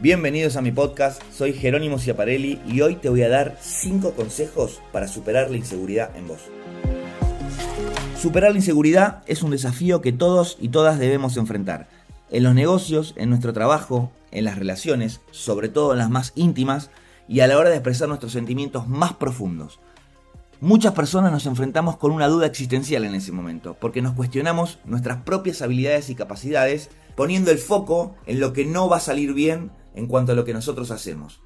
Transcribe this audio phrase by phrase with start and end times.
[0.00, 4.82] Bienvenidos a mi podcast, soy Jerónimo Ciaparelli y hoy te voy a dar 5 consejos
[4.92, 6.40] para superar la inseguridad en vos.
[8.20, 11.88] Superar la inseguridad es un desafío que todos y todas debemos enfrentar.
[12.30, 16.90] En los negocios, en nuestro trabajo, en las relaciones, sobre todo en las más íntimas,
[17.28, 19.80] y a la hora de expresar nuestros sentimientos más profundos.
[20.60, 25.22] Muchas personas nos enfrentamos con una duda existencial en ese momento, porque nos cuestionamos nuestras
[25.22, 29.70] propias habilidades y capacidades, poniendo el foco en lo que no va a salir bien
[29.94, 31.40] en cuanto a lo que nosotros hacemos.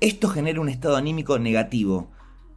[0.00, 2.10] Esto genera un estado anímico negativo,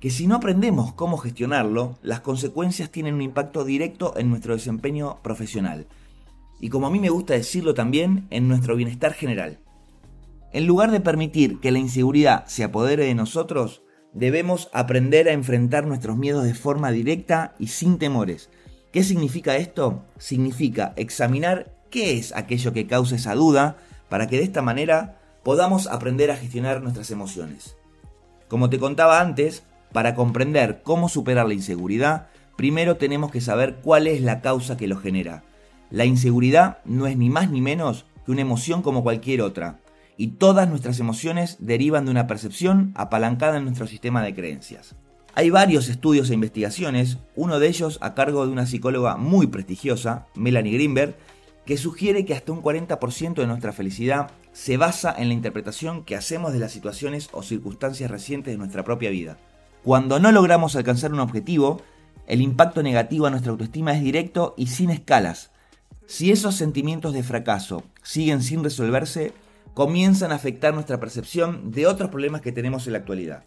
[0.00, 5.18] que si no aprendemos cómo gestionarlo, las consecuencias tienen un impacto directo en nuestro desempeño
[5.22, 5.86] profesional.
[6.58, 9.58] Y como a mí me gusta decirlo también, en nuestro bienestar general.
[10.52, 13.82] En lugar de permitir que la inseguridad se apodere de nosotros,
[14.12, 18.50] debemos aprender a enfrentar nuestros miedos de forma directa y sin temores.
[18.92, 20.04] ¿Qué significa esto?
[20.18, 23.76] Significa examinar qué es aquello que causa esa duda
[24.08, 27.76] para que de esta manera podamos aprender a gestionar nuestras emociones.
[28.48, 34.06] Como te contaba antes, para comprender cómo superar la inseguridad, primero tenemos que saber cuál
[34.06, 35.44] es la causa que lo genera.
[35.90, 39.80] La inseguridad no es ni más ni menos que una emoción como cualquier otra,
[40.16, 44.94] y todas nuestras emociones derivan de una percepción apalancada en nuestro sistema de creencias.
[45.34, 50.26] Hay varios estudios e investigaciones, uno de ellos a cargo de una psicóloga muy prestigiosa,
[50.34, 51.16] Melanie Greenberg,
[51.64, 56.16] que sugiere que hasta un 40% de nuestra felicidad se basa en la interpretación que
[56.16, 59.38] hacemos de las situaciones o circunstancias recientes de nuestra propia vida.
[59.82, 61.80] Cuando no logramos alcanzar un objetivo,
[62.26, 65.50] el impacto negativo a nuestra autoestima es directo y sin escalas.
[66.06, 69.32] Si esos sentimientos de fracaso siguen sin resolverse,
[69.74, 73.44] comienzan a afectar nuestra percepción de otros problemas que tenemos en la actualidad.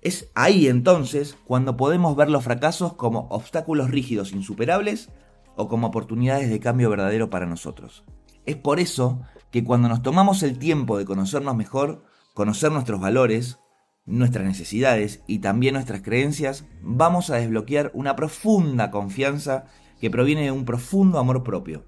[0.00, 5.08] Es ahí entonces cuando podemos ver los fracasos como obstáculos rígidos insuperables
[5.56, 8.04] o como oportunidades de cambio verdadero para nosotros.
[8.46, 13.58] Es por eso que cuando nos tomamos el tiempo de conocernos mejor, conocer nuestros valores,
[14.06, 19.64] nuestras necesidades y también nuestras creencias, vamos a desbloquear una profunda confianza
[20.00, 21.86] que proviene de un profundo amor propio.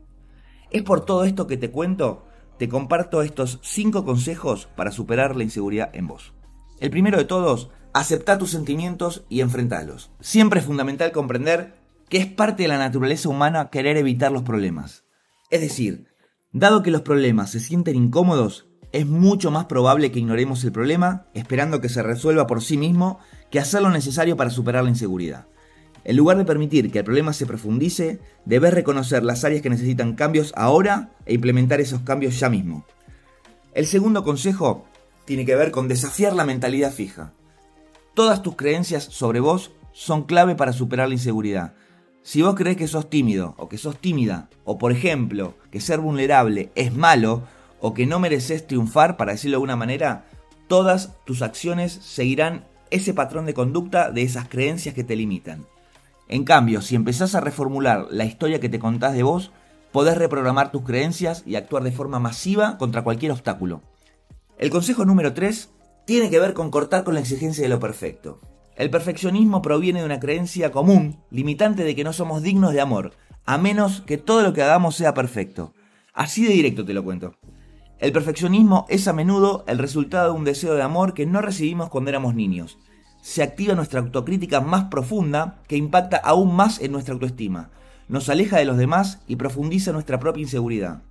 [0.71, 2.27] Es por todo esto que te cuento,
[2.59, 6.33] te comparto estos 5 consejos para superar la inseguridad en vos.
[6.81, 10.11] El primero de todos, acepta tus sentimientos y enfrentalos.
[10.21, 11.76] Siempre es fundamental comprender
[12.09, 15.05] que es parte de la naturaleza humana querer evitar los problemas.
[15.51, 16.07] Es decir,
[16.53, 21.27] dado que los problemas se sienten incómodos, es mucho más probable que ignoremos el problema,
[21.35, 23.19] esperando que se resuelva por sí mismo,
[23.51, 25.47] que hacer lo necesario para superar la inseguridad.
[26.05, 30.15] En lugar de permitir que el problema se profundice, debes reconocer las áreas que necesitan
[30.15, 32.87] cambios ahora e implementar esos cambios ya mismo.
[33.75, 34.87] El segundo consejo
[35.25, 37.33] tiene que ver con desafiar la mentalidad fija.
[38.15, 41.75] Todas tus creencias sobre vos son clave para superar la inseguridad.
[42.27, 46.01] Si vos crees que sos tímido o que sos tímida, o por ejemplo, que ser
[46.01, 47.45] vulnerable es malo,
[47.81, 50.27] o que no mereces triunfar, para decirlo de alguna manera,
[50.67, 55.67] todas tus acciones seguirán ese patrón de conducta de esas creencias que te limitan.
[56.27, 59.53] En cambio, si empezás a reformular la historia que te contás de vos,
[59.93, 63.83] podés reprogramar tus creencias y actuar de forma masiva contra cualquier obstáculo.
[64.59, 65.71] El consejo número 3
[66.07, 68.41] tiene que ver con cortar con la exigencia de lo perfecto.
[68.77, 73.13] El perfeccionismo proviene de una creencia común, limitante de que no somos dignos de amor,
[73.47, 75.73] a menos que todo lo que hagamos sea perfecto.
[76.13, 77.35] Así de directo te lo cuento.
[77.99, 81.89] El perfeccionismo es a menudo el resultado de un deseo de amor que no recibimos
[81.89, 82.79] cuando éramos niños.
[83.23, 87.71] Se activa nuestra autocrítica más profunda que impacta aún más en nuestra autoestima.
[88.09, 91.03] Nos aleja de los demás y profundiza nuestra propia inseguridad.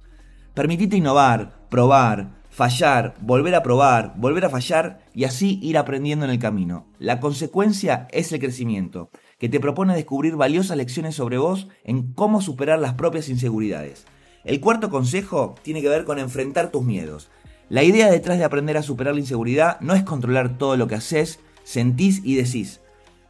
[0.54, 6.32] Permitite innovar, probar, fallar, volver a probar, volver a fallar y así ir aprendiendo en
[6.32, 6.86] el camino.
[7.00, 12.40] La consecuencia es el crecimiento, que te propone descubrir valiosas lecciones sobre vos en cómo
[12.40, 14.06] superar las propias inseguridades.
[14.46, 17.30] El cuarto consejo tiene que ver con enfrentar tus miedos.
[17.68, 20.96] La idea detrás de aprender a superar la inseguridad no es controlar todo lo que
[20.96, 22.80] haces, sentís y decís,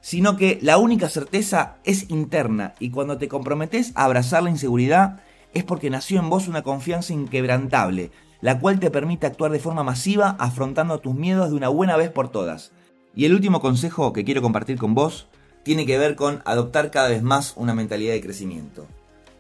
[0.01, 5.23] sino que la única certeza es interna y cuando te comprometes a abrazar la inseguridad
[5.55, 8.11] es porque nació en vos una confianza inquebrantable,
[8.45, 12.11] la cual te permite actuar de forma masiva afrontando tus miedos de una buena vez
[12.11, 12.71] por todas.
[13.15, 15.25] Y el último consejo que quiero compartir con vos
[15.63, 18.85] tiene que ver con adoptar cada vez más una mentalidad de crecimiento.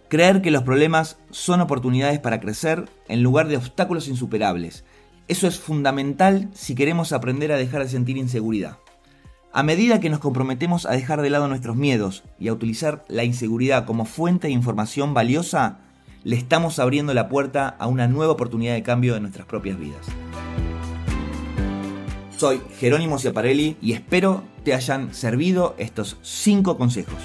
[0.09, 4.85] Creer que los problemas son oportunidades para crecer en lugar de obstáculos insuperables.
[5.27, 8.79] Eso es fundamental si queremos aprender a dejar de sentir inseguridad.
[9.53, 13.23] A medida que nos comprometemos a dejar de lado nuestros miedos y a utilizar la
[13.23, 15.84] inseguridad como fuente de información valiosa,
[16.25, 20.07] le estamos abriendo la puerta a una nueva oportunidad de cambio en nuestras propias vidas.
[22.35, 27.19] Soy Jerónimo Ciaparelli y espero te hayan servido estos 5 consejos.